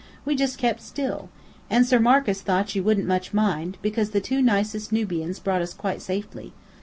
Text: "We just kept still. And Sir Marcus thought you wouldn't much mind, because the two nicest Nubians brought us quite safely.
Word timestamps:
"We 0.25 0.35
just 0.35 0.57
kept 0.57 0.81
still. 0.81 1.29
And 1.69 1.85
Sir 1.85 1.99
Marcus 1.99 2.41
thought 2.41 2.73
you 2.73 2.81
wouldn't 2.81 3.05
much 3.05 3.35
mind, 3.35 3.77
because 3.83 4.09
the 4.09 4.19
two 4.19 4.41
nicest 4.41 4.91
Nubians 4.91 5.37
brought 5.37 5.61
us 5.61 5.75
quite 5.75 6.01
safely. 6.01 6.53